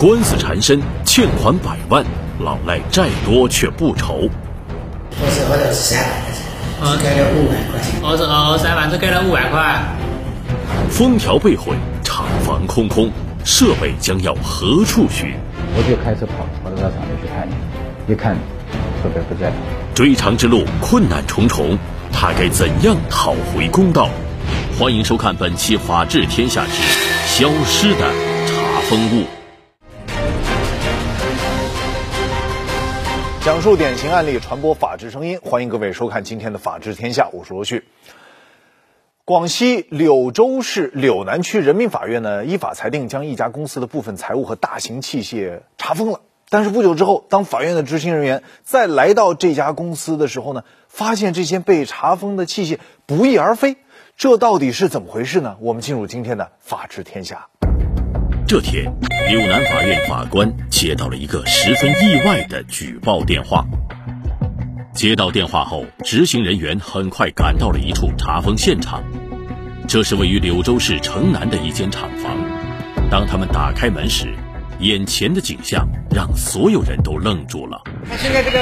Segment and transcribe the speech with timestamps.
[0.00, 2.02] 官司缠身，欠款百万，
[2.38, 4.30] 老赖债多却不愁。
[5.10, 6.02] 我是我的三
[6.80, 8.00] 万块钱，只给了五万块钱。
[8.02, 9.78] 我是二三万，只给了五万块。
[10.88, 13.12] 封条被毁，厂房空空，
[13.44, 15.34] 设备将要何处寻？
[15.76, 17.46] 我就开车跑跑到厂里去看，
[18.08, 18.34] 一看
[19.02, 19.52] 设备不在。
[19.94, 21.76] 追偿之路困难重重，
[22.10, 24.08] 他该怎样讨回公道？
[24.78, 26.72] 欢迎收看本期《法治天下之
[27.26, 28.10] 消失的
[28.46, 29.24] 查封物》，
[33.42, 35.38] 讲述典型案例，传播法治声音。
[35.42, 37.84] 欢迎各位收看今天的《法治天下》，我是罗旭。
[39.24, 46.20] 广西柳州市柳南区人民法院呢，依法裁定将一家公司的部分财物和大型器械查封了。
[46.50, 53.78] 但是不久之后，当法院的执行人员再来到这家公司的时候呢，发现这些被查封的器械不翼而飞。
[54.18, 55.56] 这到底是怎么回事呢？
[55.60, 57.48] 我们进入今天的《法治天下》。
[58.46, 58.84] 这天，
[59.28, 63.64] 柳南法院法官接到了一个十分意外的举报电话。
[64.92, 69.04] 接到电话后，执行人员很快赶到了一处查封现场。
[69.86, 72.36] 这是位于柳州市城南的一间厂房。
[73.08, 74.34] 当他们打开门时，
[74.80, 77.80] 眼前的景象让所有人都愣住了。
[78.08, 78.58] 他现在这个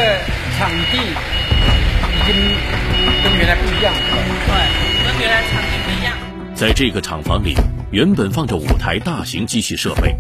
[0.58, 2.34] 场地已经
[3.24, 4.00] 跟原来不一样了。
[4.46, 5.08] 对。
[5.10, 6.14] 跟原来场地不一样。
[6.54, 7.54] 在这个厂房里，
[7.91, 10.14] 原本放着五台大型机器设备，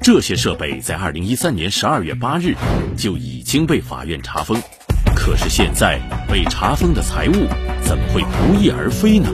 [0.00, 2.56] 这些设备在二零一三年十二月八日
[2.96, 4.60] 就已经被法院查封。
[5.14, 7.46] 可是现在被查封的财物
[7.82, 9.28] 怎么会不翼而飞呢？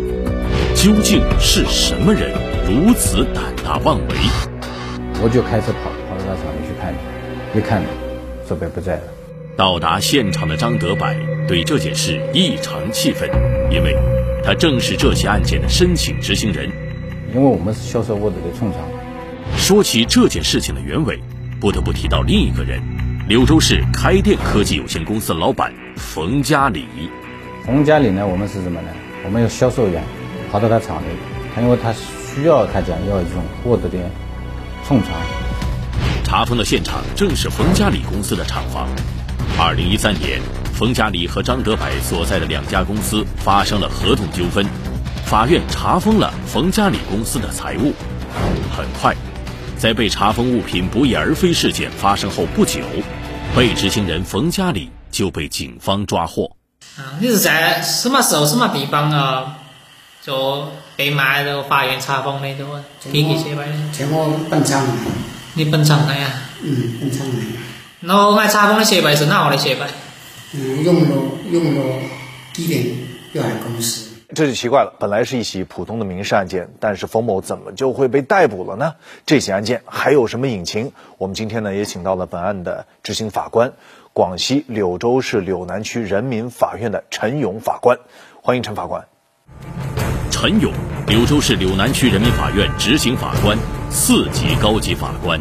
[0.75, 2.31] 究竟是什么人
[2.69, 4.17] 如此胆大妄为？
[5.23, 6.95] 我就开车跑跑到他厂里去看，
[7.57, 7.83] 一看
[8.47, 9.03] 设备不在了。
[9.57, 11.07] 到达现场的张德柏
[11.49, 13.27] 对这件事异常气愤，
[13.73, 13.97] 因为。
[14.43, 16.67] 他正是这起案件的申请执行人，
[17.33, 18.81] 因为我们是销售 Word 的冲厂。
[19.57, 21.21] 说起这件事情的原委，
[21.61, 22.83] 不得不提到另一个人——
[23.29, 26.87] 柳州市开电科技有限公司老板冯家礼。
[27.65, 28.89] 冯家礼呢，我们是什么呢？
[29.25, 30.03] 我们有销售员
[30.51, 31.07] 跑到他厂里，
[31.55, 34.11] 他因为他需要他讲要一种 Word 的
[34.85, 35.13] 冲厂。
[36.25, 38.89] 查封的现场正是冯家礼公司的厂房。
[39.59, 40.41] 二零一三年。
[40.73, 44.65] 冯家礼和张德柏所在的两家公司发生了合同纠纷，
[45.31, 47.95] 法院查封了冯家里公司的财物。
[48.77, 49.15] 很快，
[49.79, 52.81] 在被查封物品不翼而飞事件发生后不久，
[53.55, 56.57] 被执行人冯家里就被警方抓获。
[56.97, 59.59] 啊，你是在什么时候、什么地方啊？
[60.21, 62.67] 就被卖到法院查封的，都
[63.13, 63.65] 给你写的？
[63.93, 64.85] 在我本厂。
[65.55, 66.29] 你本厂的呀？
[66.61, 67.37] 嗯，本厂的。
[68.01, 69.83] 那我查封的设备是哪个的设备？
[70.55, 71.17] 嗯，用了
[71.53, 72.01] 用了
[72.53, 72.85] 地点
[73.33, 74.95] 有限公司，这就奇怪了。
[74.99, 78.95] 本来是一起普通的民事案件，但是冯某怎么就会被逮捕了呢？
[79.27, 80.93] 这起案件还有什么隐情？
[81.19, 83.73] 我们今天呢也请到了本案的执行法官，
[84.13, 87.99] 广西柳州市柳南区人民法院的陈勇法官，
[88.43, 89.07] 欢迎陈法官。
[90.31, 90.73] 陈勇，
[91.07, 93.59] 柳州市柳南区人民法院执行法官，
[93.91, 95.41] 四级高级法官。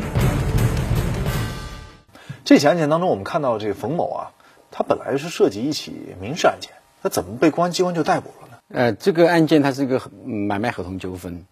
[2.44, 4.32] 这起案件当中，我们看到这个冯某啊。
[4.72, 8.39] 他本来是涉及一起民事案件，他怎么被公安机关就逮捕了呢？
[8.70, 11.46] 呃，这个案件它是一个买卖合同纠纷，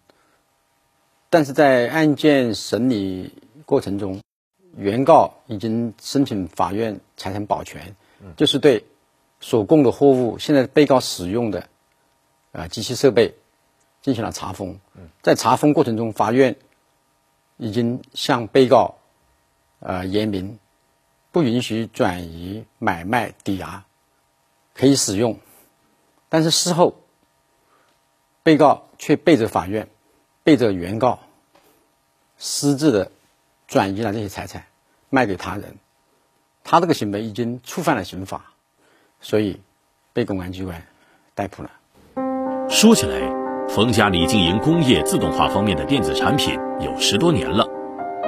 [1.30, 3.32] 但是在案件审理
[3.66, 4.20] 过程中，
[4.76, 7.94] 原告已经申请法院财产保全，
[8.36, 8.84] 就是对
[9.40, 11.68] 所供的货物、现在被告使用的
[12.52, 13.34] 啊机器设备
[14.00, 14.78] 进行了查封。
[15.22, 16.56] 在查封过程中，法院
[17.56, 18.96] 已经向被告
[19.80, 20.58] 呃言明。
[21.30, 23.84] 不允许转移、买卖、抵押，
[24.74, 25.38] 可以使用，
[26.30, 26.96] 但是事后，
[28.48, 29.88] 被告却背着法院、
[30.42, 31.18] 背着原告，
[32.38, 33.10] 私自的
[33.66, 34.64] 转移了这些财产，
[35.10, 35.76] 卖给他人，
[36.64, 38.40] 他这个行为已经触犯了刑法，
[39.20, 39.60] 所以
[40.14, 40.82] 被公安机关
[41.34, 41.70] 逮捕了。
[42.70, 43.20] 说起来，
[43.68, 47.68] 冯家里经营工业自动化方面的电子产品有十多年了，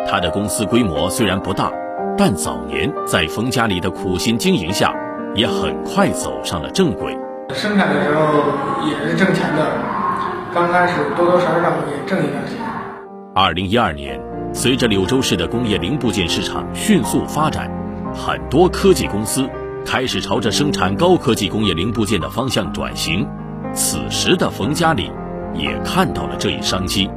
[0.06, 1.72] 他的公司规模虽然不大。
[2.18, 4.94] 但早年在冯家里的苦心经营下，
[5.34, 7.18] 也很快走上了正轨。
[7.54, 9.89] 生产的时候也是挣钱的，
[10.52, 12.56] 刚开始多多少少也挣一点钱。
[13.34, 14.20] 二零一二年，
[14.52, 17.70] 随着柳州市的工业零部件市场迅速发展，
[18.12, 19.48] 很多科技公司
[19.86, 23.28] 开始朝着生产高科技工业零部件的方向转型。
[23.72, 25.12] 此时的冯家里
[25.54, 27.08] 也看到了这一商机。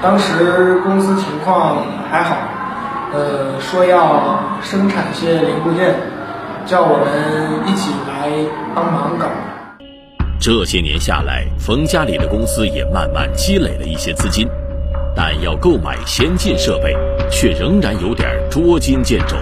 [0.00, 1.78] 当时公司情况
[2.10, 2.36] 还好。
[3.12, 5.96] 呃，说要生产些零部件，
[6.64, 8.30] 叫我们一起来
[8.72, 9.26] 帮忙搞。
[10.40, 14.48] 这些年下来，冯家里的公司也慢慢积累了一些资金。
[15.14, 16.96] 但要购买先进设备，
[17.30, 19.36] 却仍然有点捉襟见肘。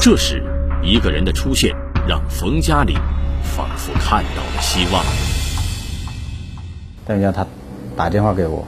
[0.00, 0.42] 这时，
[0.82, 1.76] 一个人的出现
[2.08, 2.94] 让冯家里
[3.42, 5.04] 仿佛看到了希望。
[7.04, 7.46] 等一下，他
[7.94, 8.66] 打电话给我，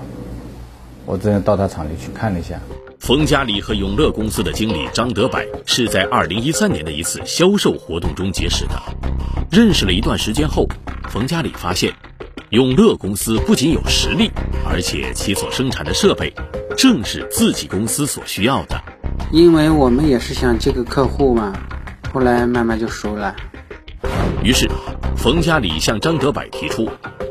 [1.07, 2.61] 我只能到他厂里去看了一下。
[3.09, 8.75] 冯家里和永乐公司的经理张德柏是在2013年的一次销售活动中结识的。
[9.51, 10.69] 认识了一段时间后，
[11.09, 11.91] 冯家里发现，
[12.51, 14.31] 永乐公司不仅有实力，
[14.71, 16.31] 而且其所生产的设备
[16.77, 18.79] 正是自己公司所需要的。
[19.33, 21.55] 因为我们也是想接个客户嘛，
[22.13, 23.35] 后来慢慢就熟了。
[24.45, 24.69] 于是，
[25.17, 26.87] 冯家里向张德柏提出，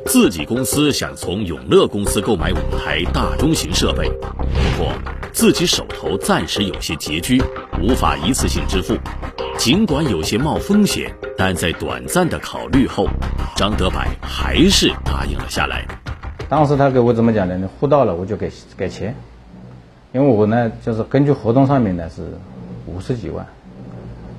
[0.08, 4.92] 自己公司想从永乐公司购买五台大中型设备，不过
[5.38, 7.40] 自己手头暂时有些拮据，
[7.80, 8.98] 无法一次性支付。
[9.56, 13.08] 尽管有些冒风险，但在短暂的考虑后，
[13.56, 15.86] 张德柏还是答应了下来。
[16.50, 17.70] 当时他给我怎么讲的呢？
[17.80, 19.14] 货到了我就给给钱，
[20.12, 22.24] 因为我呢就是根据合同上面呢是
[22.88, 23.46] 五十几万，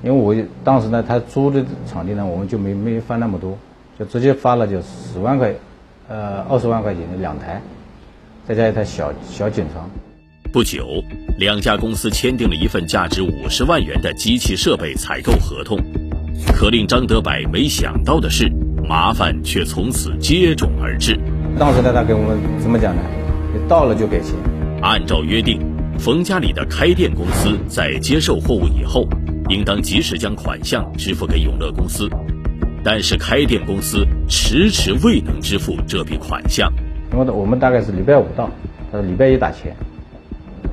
[0.03, 0.35] 因为我
[0.65, 3.57] 当时呢他租的场地呢我们就没没发那么多，
[3.97, 5.53] 就直接发了就十万块，
[6.09, 7.61] 呃二十万块钱的两台，
[8.45, 9.89] 再加一台小小警床。
[10.51, 11.03] 不久，
[11.37, 15.77] 两家公司签订了一份价值五十万元的机器设备采购合同。
[16.55, 18.51] 可令张德柏没想到的是，
[18.83, 21.15] 麻烦却从此接踵而至。
[21.59, 23.01] 当时他，他给我们怎么讲呢？
[23.67, 24.33] 到了就给钱。
[24.81, 25.61] 按照约定，
[25.99, 29.07] 冯家里的开店公司在接受货物以后，
[29.49, 32.09] 应当及时将款项支付给永乐公司。
[32.83, 36.73] 但是开店公司迟迟未能支付这笔款项。
[37.13, 38.49] 因为我们大概是礼拜五到，
[38.91, 39.75] 他说礼拜一打钱。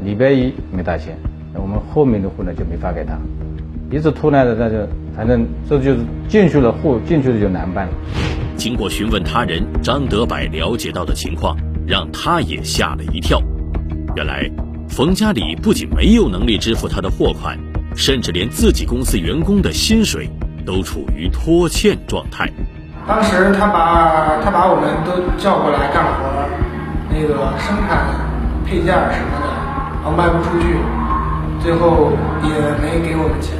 [0.05, 1.17] 礼拜一没打钱，
[1.53, 3.19] 那我们后面的货呢就没发给他，
[3.91, 4.77] 一直拖来的，那就
[5.17, 7.93] 反正这就是进去了货进去了就难办了。
[8.57, 11.57] 经过询问他人，张德柏了解到的情况
[11.87, 13.41] 让他也吓了一跳。
[14.15, 14.51] 原来
[14.89, 17.59] 冯家里不仅没有能力支付他的货款，
[17.95, 20.29] 甚至连自己公司员工的薪水
[20.65, 22.51] 都处于拖欠状态。
[23.07, 26.49] 当时他把他把我们都叫过来干活，
[27.11, 28.07] 那个生产
[28.65, 29.46] 配件什么的。
[30.13, 30.77] 卖不出去，
[31.63, 32.13] 最后
[32.43, 32.51] 也
[32.83, 33.57] 没给我们钱。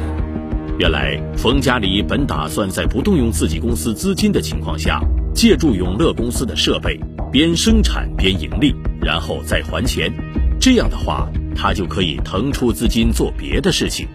[0.77, 5.01] 原来冯家里本打算在不动用自己公司资金的情况下，
[5.33, 6.99] 借助永乐公司的设备，
[7.31, 10.13] 边生产边盈利，然后再还钱。
[10.59, 14.07] 这样的话，他就可以腾出资金做别的事情。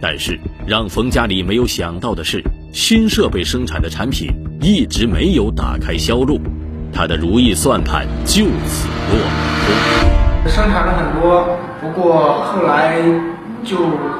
[0.00, 2.42] 但是让冯家里没有想到的是，
[2.72, 4.28] 新设备生产的产品
[4.60, 6.40] 一直没有打开销路，
[6.92, 9.20] 他的如意算盘就此落
[9.66, 10.50] 空。
[10.50, 11.48] 生产了很多，
[11.80, 12.96] 不过后来
[13.64, 13.76] 就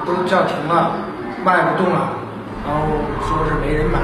[0.06, 0.92] 都叫停了，
[1.44, 2.12] 卖不动了，
[2.64, 2.86] 然后
[3.20, 3.98] 说是没人买。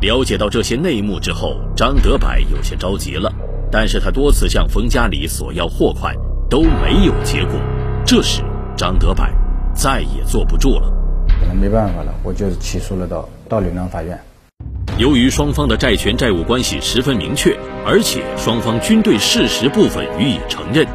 [0.00, 3.32] 了解到这些内幕之后，张德柏有些着急了，
[3.70, 6.14] 但是他多次向冯家里索要货款
[6.50, 7.54] 都没有结果。
[8.04, 8.42] 这时，
[8.76, 9.24] 张德柏
[9.72, 10.92] 再也坐不住了，
[11.40, 14.18] 可能没办法了，我就起诉了到到岭南法院。
[14.98, 17.56] 由于双方的债权债务关系十分明确，
[17.86, 20.86] 而且双方均对事实部分予以承认，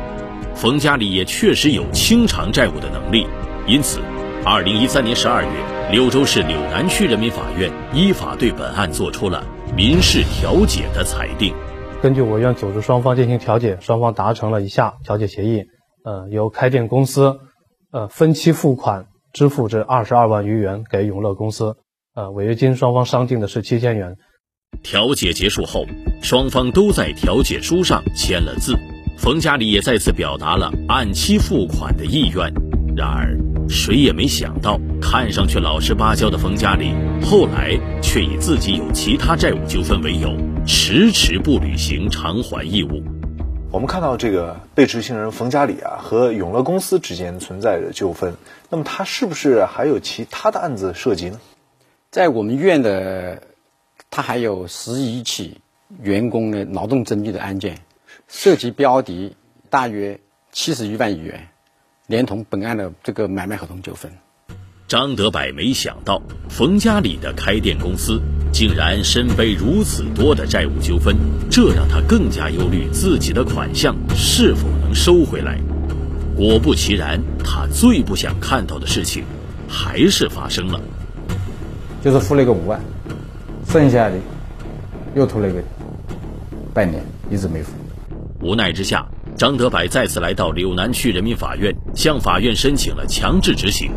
[0.59, 3.25] 冯家里也确实有清偿债务的能力，
[3.65, 4.01] 因此，
[4.43, 5.49] 二零一三年十二月，
[5.89, 9.41] 柳州市柳南区人民法院依法对本案作出了
[9.73, 11.53] 民事调解的裁定。
[12.01, 15.63] 根据我院组织双方进行调解，双方达成了以下调解协议：
[16.03, 17.39] 呃，由开店公司，
[17.93, 21.77] 呃，分期付款支付这二十二万余元给永乐公司。
[22.15, 24.17] 呃，违约金双方商定的是七千元。
[24.83, 25.85] 调解结束后，
[26.21, 28.77] 双方都在调解书上签了字，
[29.19, 32.53] 冯家里也再次表达了按期付款的意愿。
[32.95, 40.33] 然而，谁也没想到，看上去老实巴交的冯家里，后来却以自己有其他债务纠纷为由，
[40.65, 43.03] 迟迟不履行偿还义务。
[43.69, 48.33] 我们看到这个被执行人冯家里啊，和永乐公司之间存在着纠纷，
[48.69, 51.41] 那么他是不是还有其他的案子涉及呢？
[52.09, 53.43] 在我们院的，
[54.09, 55.57] 他还有十一起
[56.01, 57.79] 员工的劳动争议的案件，
[58.29, 59.35] 涉及标的
[59.71, 60.19] 大约
[60.51, 61.47] 七十余万余元，
[62.05, 64.11] 连同本案的这个买卖合同纠纷。
[64.87, 68.21] 张德柏没想到，冯家里的开店公司
[68.53, 71.15] 竟然身背如此多的债务纠纷，
[71.49, 75.59] 这让他更加忧虑自己的款项是否能收回来。
[76.37, 79.23] 果不其然，他最不想看到的事情
[79.67, 80.79] 还是发生了。
[82.03, 82.79] 就是付了一个五万，
[83.67, 84.15] 剩下的
[85.15, 85.63] 又拖了一个
[86.75, 87.71] 半年，一直没付。
[88.41, 89.05] 无奈之下，
[89.35, 93.91] 张德柏再次来到柳南区人民法院，向法院申请了强制执行。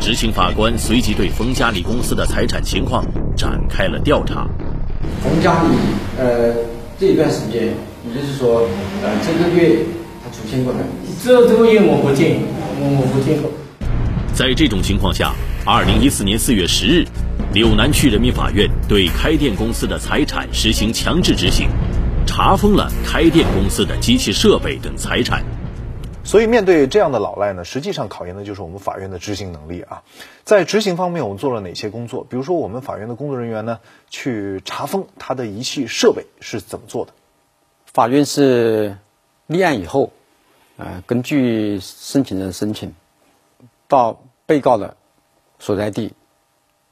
[0.00, 3.04] 执行法官随即对冯家里公司的财产情况
[3.36, 4.48] 展开了调查。
[5.22, 5.68] 冯家里，
[6.18, 6.54] 呃，
[6.98, 8.66] 这一段时间，也就是说，
[9.02, 9.80] 呃，这个月
[10.24, 10.78] 他出现过的。
[11.22, 12.38] 这这个月我不见，
[12.80, 13.50] 我我不见过。
[14.32, 15.34] 在这种情况下，
[15.66, 17.04] 二零一四年四月十日，
[17.52, 21.68] 柳南区人民法院对开店公司的财产实行强制执行，
[22.36, 25.42] 查封了开店公司的机器设备等财产。
[26.22, 30.02] 所以，面对这样的老赖呢，实际上考验的就是我们法院的执行能力啊。
[30.44, 32.26] 在执行方面，我们做了哪些工作？
[32.28, 37.12] 比如说，我们法院的工作人员呢，去查封他的仪器设备是怎么做的？
[37.86, 38.98] 法院是
[39.46, 40.12] 立案以后，
[40.76, 42.92] 呃，根据申请人申请，
[43.88, 44.98] 到被告的
[45.58, 46.12] 所在地，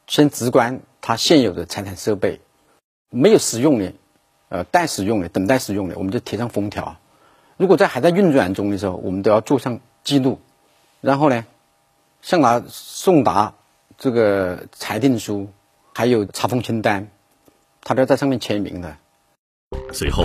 [0.06, 2.40] 先直观他现有的财产设备，
[3.10, 3.92] 没有使用的，
[4.54, 6.96] 呃，待使用的、等待使用的，我们就贴上封条。
[7.56, 10.38] 如果在还在运转中的时候，我们都要做上记录，
[11.00, 11.44] 然后呢，
[12.22, 13.54] 向他送达
[13.98, 15.48] 这个裁定书，
[15.92, 17.08] 还有查封清单，
[17.82, 18.96] 他都要在上面签名的。
[19.92, 20.24] 随后，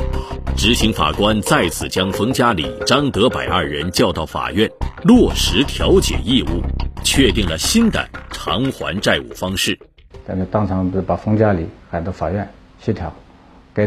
[0.56, 4.70] 执行法官再次将冯家礼、张德柏二人叫到法院，
[5.02, 6.62] 落实调解义务，
[7.04, 9.80] 确定了新的偿还债务方式。
[10.28, 12.48] 咱们当场把冯家礼喊到法院
[12.80, 13.12] 协调，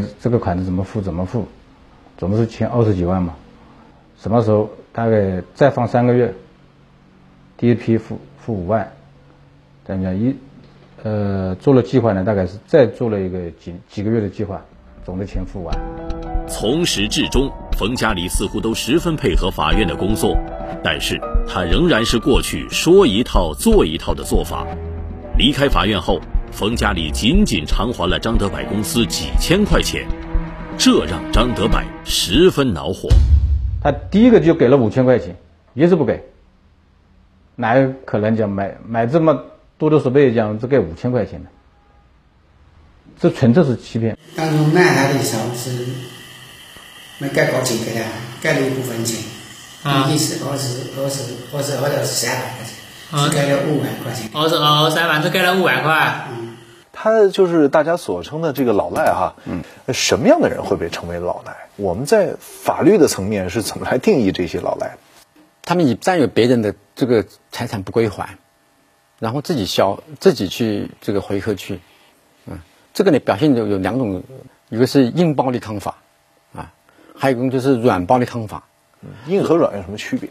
[0.00, 1.46] 该这个款子怎么付怎么付。
[2.18, 3.34] 总共是欠二十几万嘛，
[4.20, 6.32] 什么时候大概再放三个月，
[7.56, 8.92] 第一批付付五万，
[9.84, 10.36] 咱们讲一，
[11.02, 14.62] 呃，做了计划呢，大概是再做了一个几几个月的计划，
[15.04, 15.76] 总的钱付完。
[16.46, 20.36] 从始至终，冯家里似乎都十分配合法院的工作，
[20.84, 24.64] 但是他仍然是过去说一套做一套的做法。
[25.36, 26.20] 离开法院后，
[26.52, 30.06] 冯家里仅仅偿还了张德柏公司几千块钱。
[30.78, 33.08] 这让张德柏十分恼火。
[33.82, 35.36] 他第一个就给了五千块钱，
[35.74, 36.24] 一直不给。
[37.56, 39.44] 哪有可能讲买买这么
[39.76, 41.50] 多的设备讲只给五千块钱的？
[43.20, 44.16] 这纯粹是欺骗。
[44.34, 45.86] 当初卖他的时候是
[47.18, 48.00] 没盖高钱给他，
[48.42, 49.20] 盖了一部分钱，
[50.10, 54.30] 一是二十二十二十二十三百块钱，只盖了五万块钱。
[54.32, 56.28] 二十二三万只盖了五万块。
[57.02, 61.66] 他就是大家所称的这个老赖哈，嗯，什么样的人会被称为老赖？
[61.74, 64.98] 我们在法律的层面是怎么来定义这些老赖？
[65.62, 68.38] 他们以占有别人的这个财产不归还，
[69.18, 71.80] 然后自己消自己去这个回扣去，
[72.46, 72.60] 嗯，
[72.94, 74.22] 这个呢表现有有两种，
[74.68, 75.96] 一个是硬暴力抗法，
[76.54, 76.72] 啊，
[77.16, 78.62] 还有一种就是软暴力抗法。
[79.26, 80.30] 硬和软有什么区别？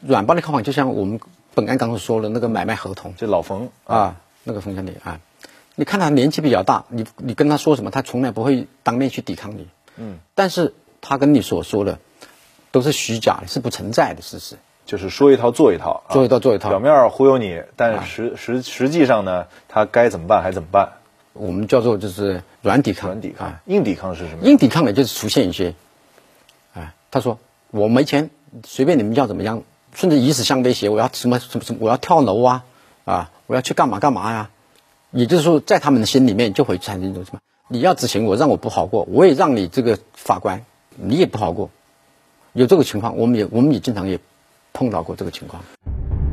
[0.00, 1.20] 软暴力抗法就像我们
[1.54, 5.20] 本案刚刚说的那个买卖合同，这老冯啊，那个冯经理啊。
[5.80, 9.66] 你看他年纪比较大，你你跟他说什么，他从来不会当面去抵抗你。
[9.96, 11.98] 嗯，但是他跟你所说的
[12.70, 14.56] 都是虚假的，是不存在的事实。
[14.84, 20.92] 就是说一套做一套，做一套做一套，表面忽悠你，但实实实际上呢，他该怎么办还怎么办。
[21.32, 24.44] 我们叫做就是软抵抗，软抵抗，硬抵抗是什么？
[24.44, 25.74] 硬抵抗呢，就是出现一些，
[26.74, 27.38] 哎，他说
[27.70, 28.28] 我没钱，
[28.66, 29.62] 随便你们要怎么样，
[29.94, 32.64] 甚至以死相威胁，我要什么什么什么，我要跳楼啊，
[33.06, 34.50] 啊，我要去干嘛干嘛呀。
[35.12, 37.40] 也就是说，在他们的心里面就会产生一种什么？
[37.68, 40.64] 你要执行我，让我不好过，我也让你这个法官，
[40.96, 41.70] 你也不好过。
[42.52, 44.18] 有这个情况，我们也我们也经常也
[44.72, 45.62] 碰到过这个情况。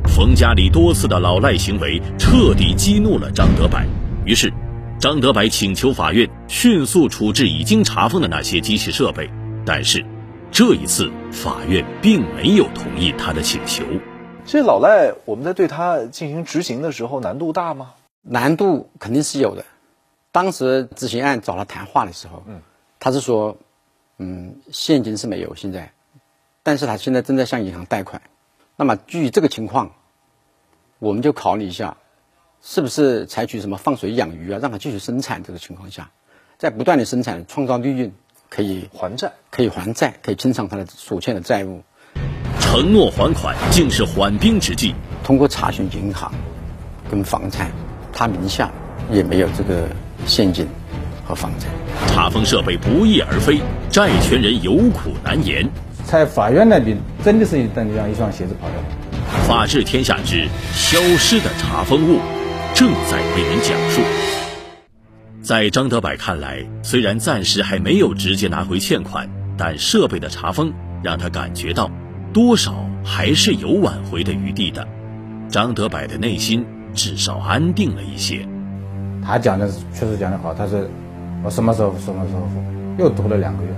[0.06, 3.80] 冯家里多次的老赖行为彻底激怒了张德柏，
[4.24, 4.52] 于是
[5.00, 9.30] 张德柏请求法院迅速处置已经查封的那些机器设备。
[9.64, 10.04] 但是
[10.50, 13.84] 这一次，法院并没有同意他的请求。
[14.44, 17.90] 这老赖，我们在对他进行执行的时候，难度大吗？
[18.22, 19.64] 难度肯定是有的。
[20.30, 22.60] 当时执行案找他谈话的时候，嗯，
[23.00, 23.56] 他是说，
[24.18, 25.92] 嗯，现金是没有现在，
[26.62, 28.22] 但是他现在正在向银行贷款。
[28.76, 29.92] 那么基于这个情况，
[30.98, 31.96] 我们就考虑一下，
[32.62, 35.42] 是不是采取什么放水养鱼啊，让他继续生产。
[35.42, 36.10] 这个情况下，
[36.58, 38.12] 在不断的生产，创造利润，
[38.50, 41.82] 可以还债，可以还债，可以清偿他的所欠的债务。
[42.60, 44.94] 承诺还款竟是缓兵之计。
[45.24, 46.32] 通过查询银行
[47.10, 47.72] 跟房产。
[48.18, 48.68] 他名下
[49.12, 49.88] 也没有这个
[50.26, 50.66] 现金
[51.24, 51.70] 和房产，
[52.08, 55.64] 查封设备不翼而飞，债权人有苦难言。
[56.04, 59.46] 在法院那边真的是一蹬这样一双鞋子跑掉了。
[59.46, 62.18] 法治天下之消失的查封物，
[62.74, 64.02] 正在为您讲述。
[65.40, 70.72] 在张德柏看来，虽然暂时还没有直接拿回欠款，但设备的查封
[71.04, 71.88] 让他感觉到，
[72.32, 74.84] 多少还是有挽回的余地的。
[75.48, 76.66] 张德柏的内心。
[76.98, 78.44] 至少安定了一些。
[79.24, 80.80] 他讲的确实讲得好，他说
[81.44, 82.60] 我什么时候什么时候付，
[82.98, 83.70] 又读了两个月。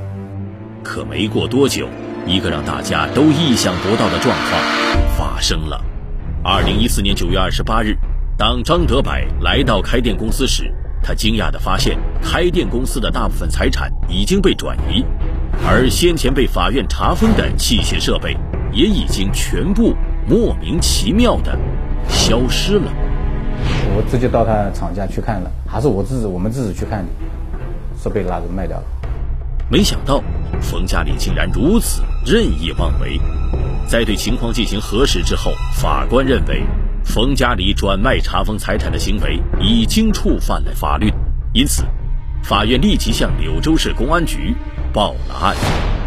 [0.83, 1.87] 可没过多久，
[2.27, 4.63] 一个让大家都意想不到的状况
[5.19, 5.85] 发生了。
[6.43, 7.95] 二零一四年九月二十八日，
[8.39, 9.13] 当张德柏
[9.43, 10.73] 来到开店公司时，
[11.03, 15.05] 他惊讶地发现开店公司的大部分财产已经被转移，
[15.69, 18.35] 而先前被法院查封的器械设备，
[18.73, 19.95] 也已经全部
[20.27, 21.59] 莫名其妙地
[22.09, 22.91] 消失了。
[23.97, 27.09] 我直接到他厂家去看了，还是我自己我们自己去看的，
[28.03, 28.85] 设备拿着卖掉了。
[29.69, 30.23] 没想到
[30.61, 33.21] 冯家里竟然如此任意妄为。
[33.87, 36.63] 在对情况进行核实之后，法官认为
[37.05, 41.13] 冯家里转卖查封财产的行为已经触犯了法律，
[41.53, 41.85] 因此，
[42.43, 44.55] 法院立即向柳州市公安局
[44.93, 45.57] 报了案。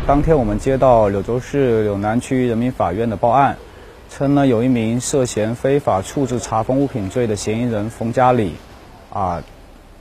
[0.07, 3.57] 当天我们接到柳州市柳南区人民法院的报案，
[4.15, 8.53] 称呢有一名涉嫌非法处置查封物品罪的嫌疑人冯家里，
[9.11, 9.41] 啊。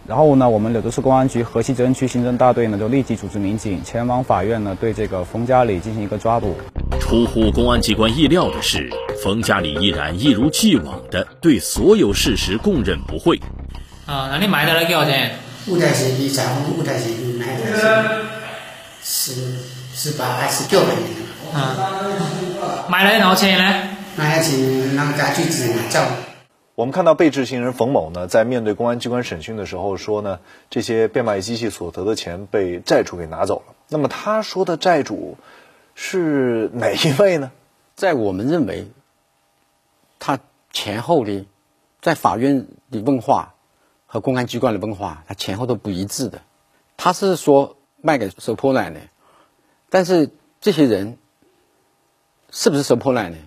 [0.04, 6.57] 然后呢，我们柳州市公安局河西责任区刑侦大队呢，就立即组织民警前往法院呢，对这个冯家里进行一个抓捕。
[7.00, 8.90] 出乎公安机关意料的是，
[9.23, 13.40] 冯家里依然一如既往的对所有事实供认不讳。
[14.04, 15.31] 啊，那你卖的了多少钱？
[15.69, 17.81] 五台车比查封五台车比卖的是
[19.04, 19.33] 十
[19.95, 20.81] 十八还是九？
[21.54, 23.88] 啊，卖了多少钱呢？
[24.16, 26.00] 卖了钱，那个家具只拿走。
[26.75, 30.40] 我们看到被执行人冯某呢，在面对公安机关审讯的时候说呢，
[30.71, 33.75] 这些变卖机器所得的钱被债主给拿走了。
[33.88, 35.37] 那么他说的债主
[35.95, 37.52] 是哪一位呢？
[37.95, 38.88] 在我们认为，
[40.19, 40.38] 他
[40.73, 41.47] 前后的
[42.00, 43.54] 在法院的问话
[44.07, 46.40] 和公安机关的问话，他前后都不一致的。
[46.97, 49.00] 他是说卖给收破烂的，
[49.90, 51.19] 但是这些人
[52.50, 53.38] 是不是收破烂的，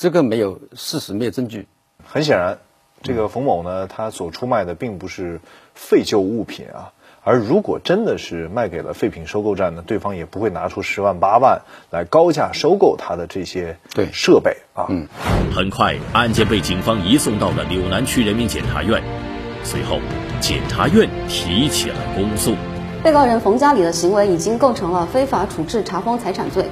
[0.00, 1.68] 这个没有事实，没有证据。
[2.02, 2.56] 很显然，
[3.02, 5.42] 这个冯某呢，他所出卖的并不是
[5.74, 6.92] 废旧物品啊，
[7.22, 14.86] 而如果真的是卖给了废品收购站呢，对方也不会拿出十万八万来高价收购他的这些对设备啊。
[14.88, 15.06] 嗯，
[15.54, 19.02] 很快案件被警方移送到了柳南区人民检察院，
[19.64, 19.98] 随后
[20.40, 22.54] 检察院提起了公诉。
[23.04, 26.64] 被告人冯家里的行为已经构成了非法处置查封财产罪。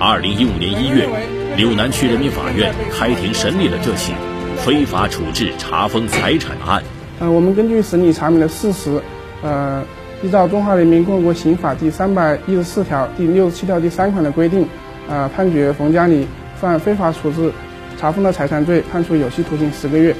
[0.00, 1.08] 二零一五年一月，
[1.56, 4.12] 柳南区人民法院开庭审理了这起。
[4.56, 6.82] 非法处置查封财产案。
[7.20, 9.00] 呃，我们根据审理查明的事实，
[9.42, 9.84] 呃，
[10.22, 14.66] 依照《中华人民共和国刑法》第三百一十四条、第六十七条第三款的规定，
[15.08, 16.26] 呃，判决冯家里
[16.56, 17.52] 犯非法处置
[17.96, 20.14] 查封的财产罪，判处有期徒刑十个月。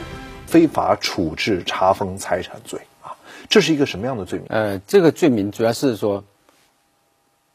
[0.46, 3.10] 非法处置查封财产罪啊，
[3.48, 4.46] 这是一个什么样的罪名？
[4.50, 6.22] 呃，这个罪名主要是说，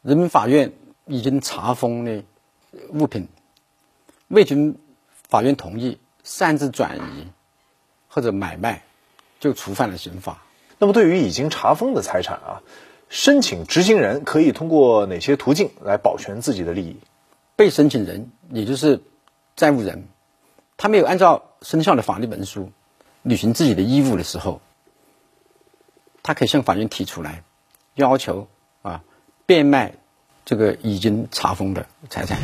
[0.02, 0.72] 人民法院
[1.10, 2.22] 已经查封的
[2.90, 3.28] 物品，
[4.28, 4.78] 未经
[5.28, 5.98] 法院同意。
[6.22, 7.26] 擅自转移
[8.06, 8.82] 或者买卖，
[9.40, 10.42] 就触犯了刑法。
[10.78, 12.62] 那么，对于已经查封的财产啊，
[13.08, 16.98] 申请执行人可以通过哪些途径来保全自己的利益？
[17.56, 19.00] 被申请人，也就是
[19.56, 20.08] 债务人，
[20.76, 22.70] 他没有按照生效的法律文书
[23.22, 24.60] 履行自己的义务的时候，
[26.22, 27.42] 他可以向法院提出来，
[27.94, 28.46] 要求
[28.82, 29.02] 啊
[29.46, 29.94] 变卖
[30.50, 32.36] 这个已经查封的财产。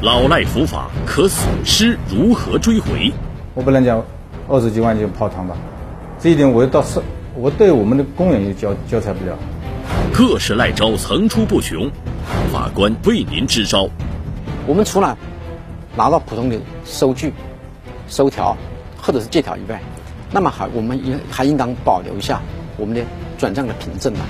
[0.00, 3.12] 老赖伏法，可损失如何追回？
[3.52, 4.02] 我不能讲
[4.48, 5.54] 二十几万就泡汤吧，
[6.18, 6.98] 这一点我倒是
[7.34, 9.36] 我对我们的工人也交交差不了。
[10.14, 11.90] 各式赖招层出不穷，
[12.50, 13.86] 法官为您支招。
[14.66, 15.14] 我们除了
[15.94, 17.34] 拿到普通的收据、
[18.08, 18.56] 收条
[18.96, 19.78] 或者是借条以外，
[20.32, 22.40] 那么还我们应还应当保留一下
[22.80, 23.02] 我们的
[23.36, 24.20] 转账的凭证嘛？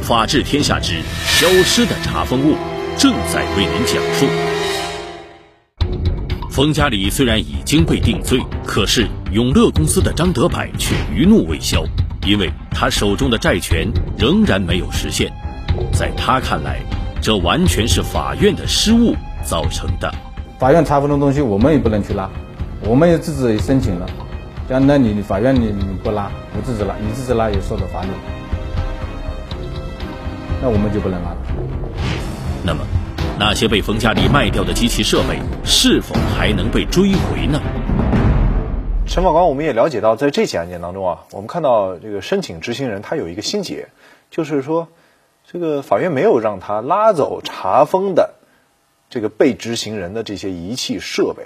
[0.00, 2.54] 法治天下之消失的查封物
[2.96, 4.26] 正在为您讲述。
[6.48, 11.84] 冯家里虽然已经被定罪，可是永乐公司的张德柏却余怒未消，
[12.24, 15.32] 因为他手中的债权仍然没有实现。
[15.92, 16.80] 在他看来，
[17.20, 20.12] 这完全是法院的失误造成的。
[20.60, 22.30] 法院查封的东西，我们也不能去拉，
[22.82, 24.08] 我们也自己申请了，
[24.68, 28.10] 讲那你法院你你不拉，你自己拉，你自己拉也受到法律，
[30.60, 31.36] 那我们就不能拉了。
[32.62, 32.84] 那么？
[33.38, 37.58] 那些被冯家里卖掉的机器设备是否还能被追回呢？
[39.06, 43.88] 陈法官，我们也了解到，在这起案件当中啊，我们看到这个申请执行人他有一个心结，
[44.30, 44.88] 就是说，
[45.50, 48.34] 这个法院没有让他拉走查封的
[49.08, 51.44] 这个被执行人的这些仪器设备，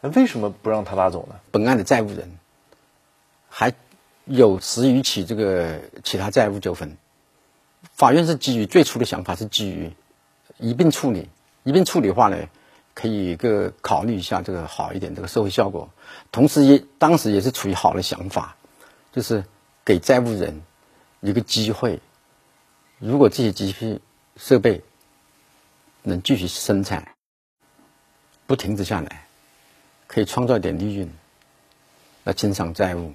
[0.00, 1.34] 那为什么不让他拉走呢？
[1.50, 2.30] 本案的债务人
[3.56, 3.72] 还
[4.24, 6.96] 有十余起这个其他债务纠纷，
[7.92, 9.92] 法院是基于最初的想法是基于。
[10.58, 11.28] 一并处理，
[11.62, 12.48] 一并处理的话呢，
[12.94, 15.88] 可以一个考虑一下这个好一点这个社会效果，
[16.32, 18.56] 同时也当时也是处于好的想法，
[19.12, 19.44] 就是
[19.84, 20.60] 给债务人
[21.20, 22.00] 一个机会，
[22.98, 24.00] 如果这些机器
[24.36, 24.82] 设备
[26.02, 27.14] 能继续生产，
[28.48, 29.28] 不停止下来，
[30.08, 31.08] 可以创造点利润
[32.24, 33.14] 来清偿债务。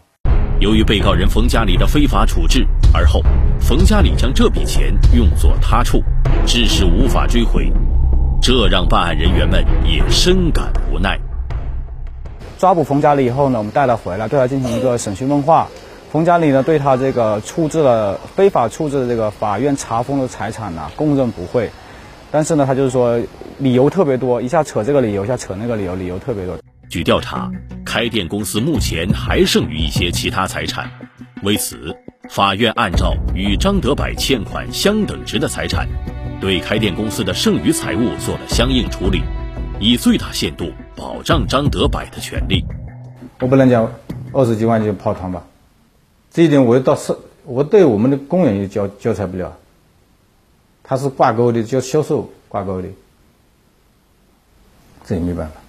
[0.60, 3.24] 由于被告人冯家里的非法处置，而后
[3.62, 6.04] 冯家里将这笔钱用作他处，
[6.46, 7.72] 致使无法追回，
[8.42, 11.18] 这让办案人员们也深感无奈。
[12.58, 15.66] 抓捕冯家里以后呢，我们带他回来，对他进行一个审讯问话。
[16.12, 21.70] 冯家里呢，对他这个处置了非法处置的这个法院查封的财产呢，供认不讳。
[22.32, 23.18] 但是呢，他就是说
[23.60, 26.58] 理由特别多，一下扯这个理由，一下扯那个理由，理由特别多。
[26.90, 27.52] 据调查，
[27.86, 30.90] 开店公司目前还剩余一些其他财产，
[31.44, 31.96] 为此，
[32.32, 35.88] 法院按照与张德柏欠款相等值的财产，
[36.42, 39.22] 对开店公司的剩余财物做了相应处理，
[39.80, 42.66] 以最大限度保障张德柏的权利。
[43.40, 43.92] 我不能讲
[44.34, 45.44] 二十几万就泡汤吧，
[46.32, 49.56] 这一点我到是，我对我们的工人也交交差不了，
[50.82, 52.88] 他是挂钩的，叫销售挂钩的，
[55.06, 55.62] 这也没办法。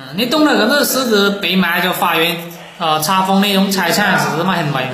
[0.00, 2.36] 嗯，你懂得这个是指被卖到法院
[2.78, 4.90] 呃查封那种财产是什么行为吗？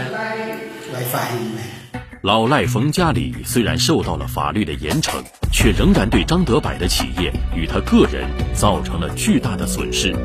[0.94, 2.00] 违法行为。
[2.22, 10.16] 老赖冯家里虽然受到了法律的严惩，却仍然对张德柏的企业与他个人造成了巨大的损失。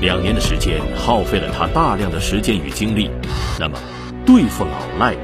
[0.00, 3.10] 两年的时间耗费了他大量的时间与精力。
[3.58, 3.76] 那么，
[4.24, 5.16] 对付老赖，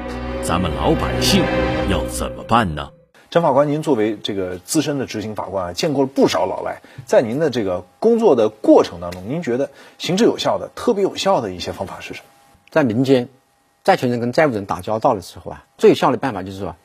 [0.43, 1.41] 咱们老百姓
[1.89, 2.89] 要怎么办呢？
[3.37, 9.69] 张法官，您作为这个资深的执行法官啊，见过了不少老赖，在您的这个工作的过程当中，您觉得
[9.99, 12.25] 行之有效的、特别有效的一些方法是什么？
[12.71, 13.29] 在民间，
[13.83, 16.75] 债权人跟债务人打交道的时候啊，最有效的办法就是说，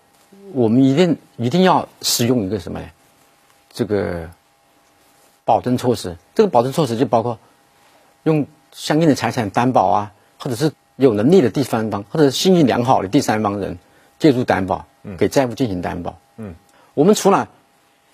[0.53, 2.87] 我们一定一定要使用一个什么呢？
[3.73, 4.29] 这个
[5.47, 6.19] 保证措施。
[6.35, 7.39] 这个保证措施就包括
[8.25, 13.79] 用相应的财产担保啊，或者是有能力的第三方或者是信誉良好的第三方人
[14.19, 14.85] 介入担保，
[15.17, 16.19] 给债务进行担保。
[16.37, 16.55] 嗯，
[16.95, 17.49] 我们除了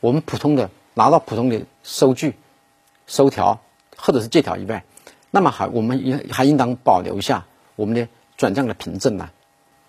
[0.01, 2.35] 我们普通的拿到普通的收据、
[3.07, 3.61] 收条
[3.97, 4.85] 或者是借条以外，
[5.31, 9.31] 那么还我们也还应当保留下我们的转账的凭证呢。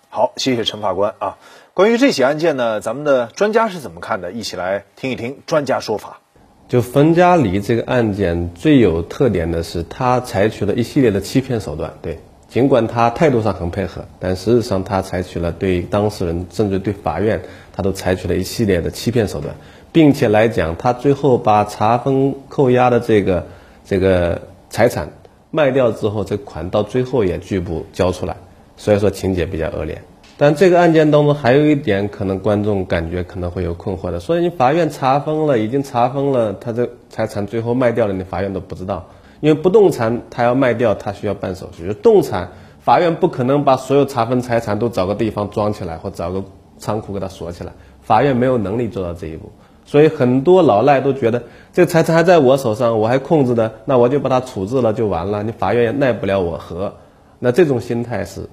[0.08, 1.38] 好，谢谢陈法官啊。
[1.72, 4.32] 关于这起案件呢，咱们的专家是怎么看的？
[4.32, 6.20] 一起来听一听专家说法。
[6.68, 11.94] 就冯家里这个案件最有特点的是，他采取了一系列的欺骗手段。
[12.02, 17.40] 对，尽管他态度上很配合，但实质上他采取了对当事人甚至对法院。
[17.72, 19.54] 他都采取了一系列的欺骗手段，
[19.90, 23.46] 并且来讲，他最后把查封扣押的这个
[23.86, 25.08] 这个财产
[25.50, 28.36] 卖掉之后，这款到最后也拒不交出来，
[28.76, 30.02] 所以说情节比较恶劣。
[30.40, 39.04] 但这个案件当中还有一点，可能观众感觉可能会有困惑的，所以你法院查封了，已经查封了，他这财产最后卖掉了，你法院都不知道，
[39.40, 46.42] 因为不动产他要卖掉，他需要办手续，动产法院不可能把所有查封财产都找个地方装起来，或找个。
[46.82, 49.52] 仓库给他锁起来，法院没有能力做到这一步，
[49.84, 51.42] 所以很多老赖都觉得
[51.74, 56.94] 这财产还在我手上，我还控制的，那我就把它处置了就完了，你法院也奈不了我何。
[57.38, 58.48] 那这种心态是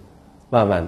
[0.50, 0.88] 万万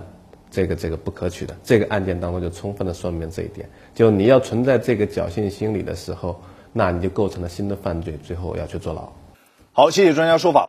[0.51, 1.55] 这个这个不可取的。
[1.63, 6.41] 这个案件当中就充分的说明这一点，就你要存在这个侥幸心理的时候，
[6.73, 9.11] 那你就构成了新的犯罪，最后要去坐牢。
[9.71, 10.67] 好，谢谢专家说法。